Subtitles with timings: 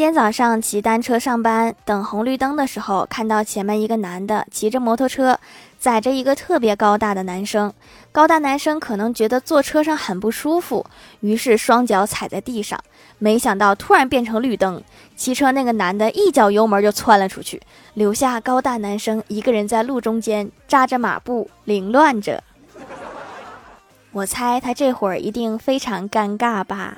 [0.00, 5.38] 今天早上骑单车上班，等红绿灯的时候，看到前面一个男的骑着摩托车
[5.78, 7.70] 载着一个特别高大的男生。
[8.10, 10.86] 高大男生可能觉得坐车上很不舒服，
[11.20, 12.80] 于是双脚踩在地上，
[13.18, 14.82] 没想到突然变成绿灯。
[15.16, 17.60] 骑车那个男的一脚油门就窜了出去，
[17.92, 22.42] 留下高大男生一个人在路中间扎着马步，凌乱着。
[24.12, 26.96] 我猜他这会儿一定非常尴尬吧。